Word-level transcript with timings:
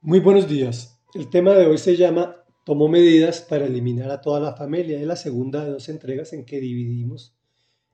Muy 0.00 0.20
buenos 0.20 0.48
días. 0.48 0.96
El 1.12 1.28
tema 1.28 1.54
de 1.54 1.66
hoy 1.66 1.76
se 1.76 1.96
llama 1.96 2.36
Tomó 2.64 2.86
medidas 2.86 3.40
para 3.40 3.66
eliminar 3.66 4.12
a 4.12 4.20
toda 4.20 4.38
la 4.38 4.54
familia. 4.54 4.96
Es 4.96 5.04
la 5.04 5.16
segunda 5.16 5.64
de 5.64 5.72
dos 5.72 5.88
entregas 5.88 6.32
en 6.32 6.44
que 6.44 6.60
dividimos 6.60 7.36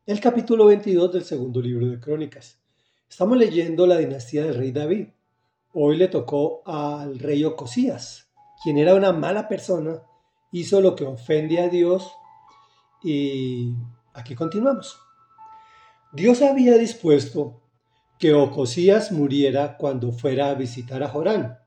el 0.04 0.20
capítulo 0.20 0.66
22 0.66 1.14
del 1.14 1.24
segundo 1.24 1.62
libro 1.62 1.86
de 1.86 1.98
Crónicas. 1.98 2.60
Estamos 3.08 3.38
leyendo 3.38 3.86
la 3.86 3.96
dinastía 3.96 4.44
del 4.44 4.54
rey 4.54 4.70
David. 4.70 5.08
Hoy 5.72 5.96
le 5.96 6.08
tocó 6.08 6.60
al 6.66 7.18
rey 7.18 7.42
Ocosías, 7.42 8.28
quien 8.62 8.76
era 8.76 8.94
una 8.94 9.14
mala 9.14 9.48
persona, 9.48 10.02
hizo 10.52 10.82
lo 10.82 10.96
que 10.96 11.04
ofende 11.04 11.58
a 11.58 11.70
Dios 11.70 12.12
y 13.02 13.72
aquí 14.12 14.34
continuamos. 14.34 14.98
Dios 16.12 16.42
había 16.42 16.76
dispuesto 16.76 17.62
que 18.18 18.34
Ocosías 18.34 19.10
muriera 19.10 19.78
cuando 19.78 20.12
fuera 20.12 20.50
a 20.50 20.54
visitar 20.54 21.02
a 21.02 21.08
Jorán 21.08 21.63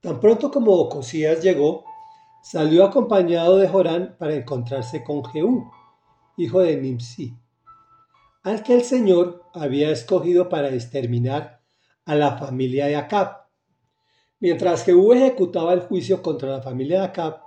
Tan 0.00 0.18
pronto 0.18 0.50
como 0.50 0.72
Ocosías 0.72 1.42
llegó, 1.42 1.84
salió 2.42 2.84
acompañado 2.84 3.58
de 3.58 3.68
Jorán 3.68 4.16
para 4.18 4.34
encontrarse 4.34 5.04
con 5.04 5.22
Jehú, 5.24 5.70
hijo 6.38 6.60
de 6.60 6.78
Nimsi, 6.78 7.34
al 8.42 8.62
que 8.62 8.74
el 8.74 8.82
Señor 8.82 9.44
había 9.52 9.90
escogido 9.90 10.48
para 10.48 10.70
exterminar 10.70 11.60
a 12.06 12.14
la 12.14 12.38
familia 12.38 12.86
de 12.86 12.96
Acab. 12.96 13.46
Mientras 14.38 14.84
Jehú 14.84 15.12
ejecutaba 15.12 15.74
el 15.74 15.80
juicio 15.80 16.22
contra 16.22 16.48
la 16.48 16.62
familia 16.62 17.00
de 17.00 17.06
Acab, 17.06 17.42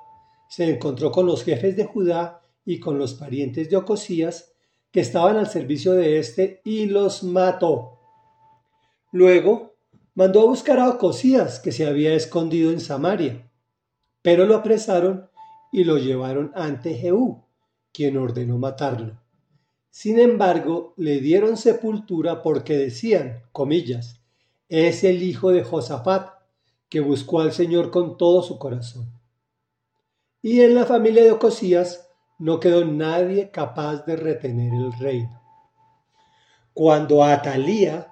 se 0.47 0.69
encontró 0.69 1.11
con 1.11 1.25
los 1.25 1.43
jefes 1.43 1.75
de 1.75 1.85
Judá 1.85 2.43
y 2.63 2.79
con 2.79 2.99
los 2.99 3.15
parientes 3.15 3.71
de 3.71 3.77
Ocosías 3.77 4.53
que 4.91 4.99
estaban 4.99 5.37
al 5.37 5.47
servicio 5.47 5.93
de 5.93 6.19
éste 6.19 6.61
y 6.63 6.85
los 6.85 7.23
mató. 7.23 7.97
Luego 9.11 9.72
mandó 10.15 10.41
a 10.41 10.45
buscar 10.45 10.79
a 10.79 10.89
Ocosías, 10.89 11.59
que 11.59 11.71
se 11.71 11.87
había 11.87 12.13
escondido 12.13 12.71
en 12.71 12.79
Samaria, 12.79 13.49
pero 14.21 14.45
lo 14.45 14.55
apresaron 14.55 15.29
y 15.71 15.83
lo 15.83 15.97
llevaron 15.97 16.51
ante 16.55 16.95
Jehú, 16.95 17.43
quien 17.91 18.17
ordenó 18.17 18.57
matarlo. 18.57 19.19
Sin 19.89 20.19
embargo, 20.19 20.93
le 20.97 21.19
dieron 21.19 21.57
sepultura 21.57 22.41
porque 22.41 22.77
decían, 22.77 23.43
comillas, 23.51 24.21
es 24.69 25.03
el 25.03 25.21
hijo 25.21 25.51
de 25.51 25.63
Josafat, 25.63 26.29
que 26.89 26.99
buscó 26.99 27.41
al 27.41 27.53
Señor 27.53 27.91
con 27.91 28.17
todo 28.17 28.41
su 28.43 28.57
corazón. 28.57 29.11
Y 30.41 30.61
en 30.61 30.75
la 30.75 30.85
familia 30.85 31.23
de 31.23 31.31
Ocosías 31.31 32.07
no 32.39 32.59
quedó 32.59 32.85
nadie 32.85 33.51
capaz 33.51 34.05
de 34.05 34.15
retener 34.15 34.73
el 34.73 34.91
reino. 34.93 35.41
Cuando 36.73 37.23
Atalía, 37.23 38.07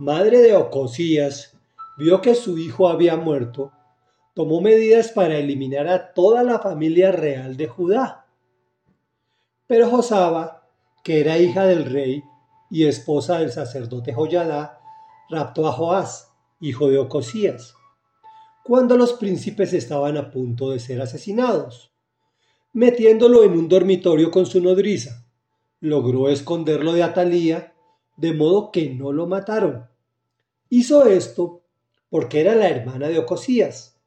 madre 0.00 0.40
de 0.40 0.56
Ocosías, 0.56 1.58
vio 1.98 2.22
que 2.22 2.34
su 2.34 2.56
hijo 2.56 2.88
había 2.88 3.18
muerto, 3.18 3.70
tomó 4.32 4.62
medidas 4.62 5.12
para 5.12 5.36
eliminar 5.36 5.88
a 5.88 6.14
toda 6.14 6.42
la 6.42 6.58
familia 6.58 7.12
real 7.12 7.58
de 7.58 7.68
Judá. 7.68 8.26
Pero 9.66 9.90
Josaba, 9.90 10.66
que 11.04 11.20
era 11.20 11.36
hija 11.36 11.66
del 11.66 11.84
rey 11.84 12.24
y 12.70 12.86
esposa 12.86 13.40
del 13.40 13.52
sacerdote 13.52 14.14
Joyadá, 14.14 14.80
raptó 15.28 15.68
a 15.68 15.72
Joás, 15.72 16.32
hijo 16.60 16.88
de 16.88 16.96
Ocosías, 16.96 17.74
cuando 18.64 18.96
los 18.96 19.12
príncipes 19.12 19.74
estaban 19.74 20.16
a 20.16 20.30
punto 20.30 20.70
de 20.70 20.80
ser 20.80 21.02
asesinados. 21.02 21.92
Metiéndolo 22.72 23.44
en 23.44 23.52
un 23.52 23.68
dormitorio 23.68 24.30
con 24.30 24.46
su 24.46 24.62
nodriza, 24.62 25.26
logró 25.78 26.30
esconderlo 26.30 26.94
de 26.94 27.02
Atalía, 27.02 27.74
de 28.16 28.32
modo 28.32 28.72
que 28.72 28.88
no 28.94 29.12
lo 29.12 29.26
mataron. 29.26 29.89
Hizo 30.70 31.04
esto 31.06 31.62
porque 32.08 32.40
era 32.40 32.54
la 32.54 32.68
hermana 32.68 33.08
de 33.08 33.18
Ocosías. 33.18 33.98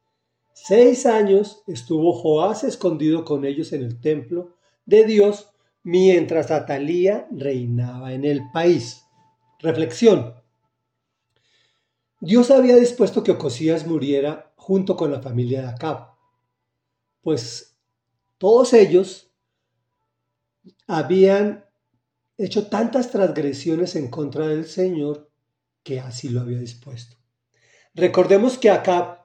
Seis 0.54 1.04
años 1.04 1.62
estuvo 1.66 2.12
Joás 2.12 2.64
escondido 2.64 3.24
con 3.24 3.44
ellos 3.44 3.72
en 3.72 3.82
el 3.82 4.00
templo 4.00 4.56
de 4.86 5.04
Dios 5.04 5.50
mientras 5.82 6.50
Atalía 6.50 7.28
reinaba 7.30 8.14
en 8.14 8.24
el 8.24 8.50
país. 8.50 9.04
Reflexión. 9.60 10.34
Dios 12.20 12.50
había 12.50 12.76
dispuesto 12.76 13.22
que 13.22 13.32
Ocosías 13.32 13.86
muriera 13.86 14.52
junto 14.56 14.96
con 14.96 15.12
la 15.12 15.20
familia 15.20 15.60
de 15.60 15.68
Acab, 15.68 16.14
pues 17.20 17.76
todos 18.38 18.72
ellos 18.72 19.30
habían 20.86 21.66
hecho 22.38 22.68
tantas 22.68 23.10
transgresiones 23.10 23.94
en 23.96 24.08
contra 24.08 24.46
del 24.46 24.64
Señor 24.64 25.30
que 25.84 26.00
así 26.00 26.30
lo 26.30 26.40
había 26.40 26.58
dispuesto. 26.58 27.16
Recordemos 27.94 28.58
que 28.58 28.70
Acab, 28.70 29.24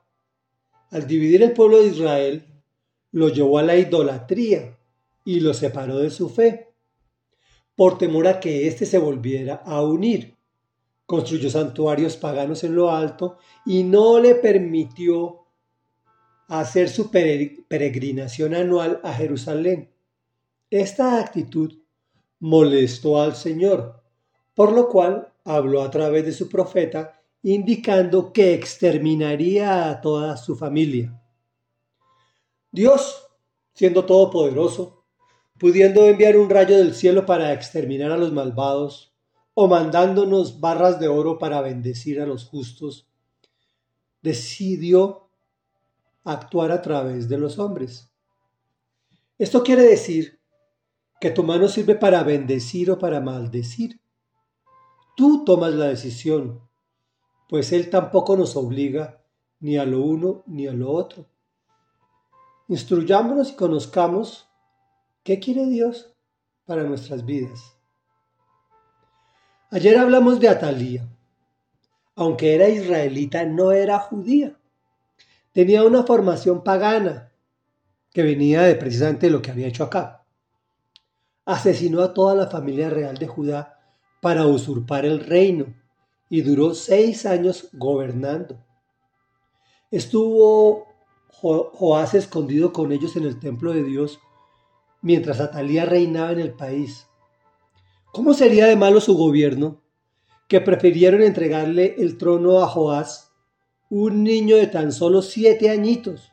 al 0.92 1.08
dividir 1.08 1.42
el 1.42 1.54
pueblo 1.54 1.82
de 1.82 1.88
Israel, 1.88 2.46
lo 3.12 3.30
llevó 3.30 3.58
a 3.58 3.64
la 3.64 3.76
idolatría 3.76 4.78
y 5.26 5.40
lo 5.40 5.54
separó 5.54 5.98
de 5.98 6.12
su 6.12 6.30
fe, 6.30 6.68
por 7.76 7.98
temor 7.98 8.28
a 8.28 8.40
que 8.40 8.68
éste 8.68 8.86
se 8.86 9.00
volviera 9.00 9.56
a 9.56 9.82
unir. 9.82 10.36
Construyó 11.06 11.50
santuarios 11.50 12.18
paganos 12.18 12.64
en 12.64 12.76
lo 12.76 12.92
alto 12.92 13.38
y 13.66 13.84
no 13.84 14.20
le 14.20 14.36
permitió 14.36 15.48
hacer 16.48 16.90
su 16.90 17.10
peregrinación 17.10 18.54
anual 18.54 19.00
a 19.04 19.14
Jerusalén. 19.14 19.90
Esta 20.70 21.20
actitud 21.20 21.80
molestó 22.40 23.22
al 23.22 23.36
Señor, 23.36 24.04
por 24.54 24.72
lo 24.72 24.90
cual 24.90 25.32
habló 25.50 25.82
a 25.82 25.90
través 25.90 26.26
de 26.26 26.32
su 26.32 26.48
profeta 26.48 27.20
indicando 27.42 28.32
que 28.32 28.54
exterminaría 28.54 29.90
a 29.90 30.02
toda 30.02 30.38
su 30.38 30.56
familia. 30.56 31.20
Dios, 32.72 33.28
siendo 33.74 34.06
todopoderoso, 34.06 35.06
pudiendo 35.58 36.06
enviar 36.06 36.38
un 36.38 36.50
rayo 36.50 36.78
del 36.78 36.94
cielo 36.94 37.26
para 37.26 37.54
exterminar 37.54 38.12
a 38.12 38.18
los 38.18 38.32
malvados, 38.32 39.14
o 39.54 39.68
mandándonos 39.68 40.60
barras 40.60 41.00
de 41.00 41.08
oro 41.08 41.38
para 41.38 41.62
bendecir 41.62 42.22
a 42.22 42.26
los 42.26 42.46
justos, 42.46 43.10
decidió 44.22 45.30
actuar 46.24 46.72
a 46.72 46.82
través 46.82 47.28
de 47.28 47.38
los 47.38 47.60
hombres. 47.60 48.10
Esto 49.38 49.64
quiere 49.64 49.84
decir 49.84 50.40
que 51.20 51.32
tu 51.32 51.44
mano 51.44 51.68
sirve 51.68 51.96
para 51.96 52.24
bendecir 52.24 52.92
o 52.92 53.00
para 53.00 53.20
maldecir. 53.20 54.00
Tú 55.20 55.44
tomas 55.44 55.74
la 55.74 55.88
decisión, 55.88 56.62
pues 57.50 57.74
Él 57.74 57.90
tampoco 57.90 58.38
nos 58.38 58.56
obliga 58.56 59.22
ni 59.60 59.78
a 59.78 59.84
lo 59.84 60.00
uno 60.00 60.44
ni 60.48 60.66
a 60.66 60.72
lo 60.72 60.90
otro. 60.94 61.26
Instruyámonos 62.70 63.50
y 63.52 63.56
conozcamos 63.58 64.48
qué 65.24 65.42
quiere 65.42 65.66
Dios 65.66 66.16
para 66.66 66.84
nuestras 66.84 67.26
vidas. 67.26 67.76
Ayer 69.72 69.98
hablamos 69.98 70.40
de 70.40 70.48
Atalía. 70.48 71.06
Aunque 72.16 72.56
era 72.56 72.70
israelita, 72.70 73.44
no 73.44 73.74
era 73.74 74.00
judía. 74.00 74.58
Tenía 75.52 75.84
una 75.84 76.04
formación 76.04 76.64
pagana 76.64 77.34
que 78.14 78.24
venía 78.24 78.62
de 78.62 78.76
precisamente 78.76 79.30
lo 79.30 79.42
que 79.42 79.52
había 79.52 79.68
hecho 79.68 79.84
acá. 79.84 80.24
Asesinó 81.44 82.04
a 82.04 82.14
toda 82.14 82.36
la 82.36 82.48
familia 82.48 82.90
real 82.90 83.18
de 83.18 83.28
Judá 83.28 83.79
para 84.22 84.46
usurpar 84.46 85.06
el 85.06 85.20
reino 85.20 85.74
y 86.30 86.42
duró 86.42 86.74
seis 86.74 87.26
años 87.26 87.70
gobernando. 87.74 88.64
Estuvo 89.92 90.88
Joás 91.28 92.14
escondido 92.14 92.74
con 92.74 92.92
ellos 92.92 93.16
en 93.16 93.24
el 93.24 93.40
templo 93.40 93.74
de 93.74 93.84
Dios 93.84 94.20
mientras 95.02 95.40
Atalía 95.40 95.86
reinaba 95.86 96.32
en 96.32 96.40
el 96.40 96.54
país. 96.54 97.08
¿Cómo 98.12 98.34
sería 98.34 98.66
de 98.66 98.76
malo 98.76 99.00
su 99.02 99.16
gobierno 99.16 99.82
que 100.48 100.62
prefirieron 100.62 101.22
entregarle 101.22 101.96
el 101.98 102.18
trono 102.18 102.60
a 102.60 102.68
Joás, 102.68 103.32
un 103.90 104.24
niño 104.24 104.58
de 104.58 104.68
tan 104.68 104.92
solo 104.92 105.22
siete 105.22 105.70
añitos? 105.70 106.32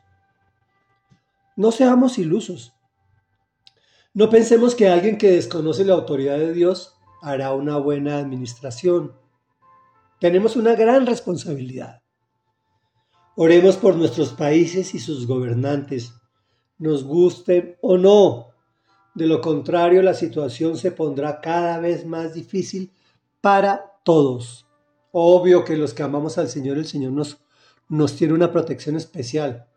No 1.55 1.71
seamos 1.71 2.17
ilusos. 2.17 2.73
No 4.13 4.29
pensemos 4.29 4.75
que 4.75 4.89
alguien 4.89 5.17
que 5.17 5.31
desconoce 5.31 5.85
la 5.85 5.93
autoridad 5.93 6.37
de 6.37 6.53
Dios 6.53 6.96
hará 7.21 7.53
una 7.53 7.77
buena 7.77 8.17
administración. 8.17 9.13
Tenemos 10.19 10.55
una 10.55 10.75
gran 10.75 11.05
responsabilidad. 11.05 12.01
Oremos 13.35 13.77
por 13.77 13.95
nuestros 13.95 14.33
países 14.33 14.95
y 14.95 14.99
sus 14.99 15.27
gobernantes, 15.27 16.13
nos 16.79 17.03
gusten 17.03 17.77
o 17.81 17.97
no. 17.97 18.47
De 19.13 19.27
lo 19.27 19.41
contrario, 19.41 20.01
la 20.01 20.13
situación 20.13 20.77
se 20.77 20.91
pondrá 20.91 21.39
cada 21.39 21.79
vez 21.79 22.05
más 22.05 22.33
difícil 22.33 22.91
para 23.41 23.99
todos. 24.03 24.67
Obvio 25.11 25.63
que 25.63 25.77
los 25.77 25.93
que 25.93 26.03
amamos 26.03 26.37
al 26.37 26.47
Señor, 26.47 26.77
el 26.77 26.85
Señor 26.85 27.11
nos, 27.11 27.37
nos 27.89 28.15
tiene 28.15 28.33
una 28.33 28.51
protección 28.51 28.95
especial, 28.95 29.67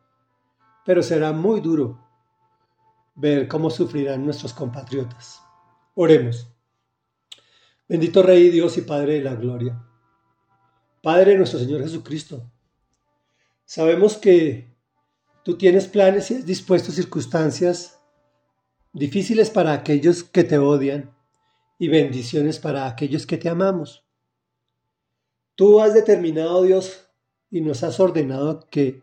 pero 0.84 1.02
será 1.02 1.32
muy 1.32 1.60
duro 1.60 1.98
ver 3.14 3.48
cómo 3.48 3.70
sufrirán 3.70 4.24
nuestros 4.24 4.52
compatriotas. 4.52 5.42
Oremos. 5.94 6.49
Bendito 7.90 8.22
Rey 8.22 8.50
Dios 8.50 8.78
y 8.78 8.82
Padre 8.82 9.14
de 9.14 9.22
la 9.22 9.34
Gloria. 9.34 9.84
Padre 11.02 11.36
nuestro 11.36 11.58
Señor 11.58 11.82
Jesucristo, 11.82 12.48
Sabemos 13.64 14.16
que 14.16 14.72
tú 15.42 15.58
tienes 15.58 15.88
planes 15.88 16.30
y 16.30 16.34
has 16.36 16.46
dispuesto 16.46 16.92
circunstancias 16.92 17.98
difíciles 18.92 19.50
para 19.50 19.72
aquellos 19.72 20.22
que 20.22 20.44
te 20.44 20.56
odian 20.56 21.12
y 21.80 21.88
bendiciones 21.88 22.60
para 22.60 22.86
aquellos 22.86 23.26
que 23.26 23.38
te 23.38 23.48
amamos. 23.48 24.06
Tú 25.56 25.80
has 25.80 25.92
determinado, 25.92 26.62
Dios, 26.62 27.08
y 27.50 27.60
nos 27.60 27.82
has 27.82 27.98
ordenado 27.98 28.68
que 28.70 29.02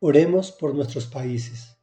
oremos 0.00 0.50
por 0.50 0.74
nuestros 0.74 1.06
países. 1.06 1.78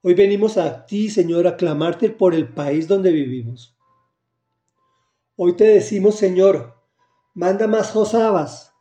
Hoy 0.00 0.14
venimos 0.14 0.56
a 0.56 0.86
ti, 0.86 1.10
Señor, 1.10 1.46
a 1.46 1.58
clamarte 1.58 2.08
por 2.08 2.34
el 2.34 2.48
país 2.48 2.88
donde 2.88 3.12
vivimos. 3.12 3.75
Hoy 5.38 5.52
te 5.54 5.64
decimos, 5.64 6.14
Señor, 6.16 6.74
manda 7.34 7.66
más 7.66 7.90
Josabas 7.90 8.72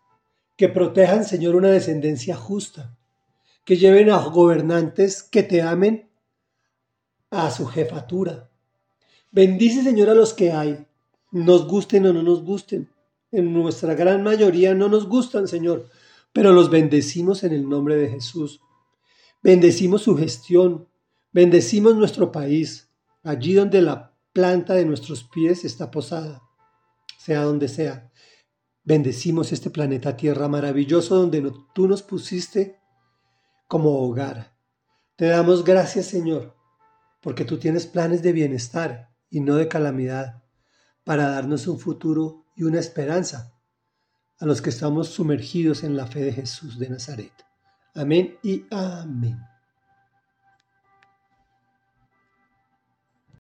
que 0.56 0.70
protejan, 0.70 1.26
Señor, 1.26 1.54
una 1.56 1.70
descendencia 1.70 2.38
justa, 2.38 2.98
que 3.66 3.76
lleven 3.76 4.10
a 4.10 4.20
gobernantes 4.20 5.22
que 5.22 5.44
te 5.44 5.62
amen 5.62 6.10
a 7.30 7.52
su 7.52 7.66
jefatura. 7.66 8.50
Bendice, 9.32 9.84
Señor, 9.84 10.10
a 10.10 10.14
los 10.14 10.34
que 10.34 10.54
hay, 10.54 10.86
nos 11.32 11.68
gusten 11.68 12.06
o 12.06 12.14
no 12.14 12.24
nos 12.24 12.42
gusten. 12.46 12.90
En 13.34 13.52
nuestra 13.52 13.94
gran 13.94 14.24
mayoría 14.24 14.74
no 14.74 14.88
nos 14.88 15.10
gustan, 15.10 15.50
Señor, 15.50 15.90
pero 16.32 16.54
los 16.54 16.70
bendecimos 16.70 17.44
en 17.44 17.52
el 17.52 17.68
nombre 17.68 17.98
de 17.98 18.08
Jesús. 18.08 18.62
Bendecimos 19.44 20.04
su 20.04 20.16
gestión, 20.16 20.88
bendecimos 21.34 21.98
nuestro 21.98 22.32
país, 22.32 22.90
allí 23.24 23.56
donde 23.56 23.82
la 23.82 24.14
planta 24.32 24.74
de 24.74 24.86
nuestros 24.86 25.26
pies 25.26 25.66
está 25.66 25.92
posada, 25.92 26.45
sea 27.26 27.42
donde 27.42 27.68
sea. 27.68 28.12
Bendecimos 28.84 29.52
este 29.52 29.72
planeta 29.72 30.16
Tierra 30.16 30.48
maravilloso 30.48 31.16
donde 31.16 31.52
tú 31.74 31.88
nos 31.88 32.04
pusiste 32.04 32.80
como 33.68 33.98
hogar. 33.98 34.56
Te 35.16 35.26
damos 35.26 35.64
gracias, 35.64 36.06
Señor, 36.06 36.56
porque 37.24 37.44
tú 37.44 37.58
tienes 37.58 37.88
planes 37.88 38.22
de 38.22 38.32
bienestar 38.32 39.10
y 39.32 39.40
no 39.40 39.56
de 39.56 39.68
calamidad, 39.68 40.44
para 41.04 41.30
darnos 41.30 41.66
un 41.66 41.80
futuro 41.80 42.46
y 42.56 42.64
una 42.64 42.80
esperanza 42.80 43.60
a 44.38 44.46
los 44.46 44.62
que 44.62 44.70
estamos 44.70 45.10
sumergidos 45.10 45.84
en 45.84 45.98
la 45.98 46.06
fe 46.06 46.22
de 46.22 46.34
Jesús 46.34 46.78
de 46.78 46.90
Nazaret. 46.90 47.34
Amén 47.96 48.38
y 48.44 48.68
amén. 48.70 49.55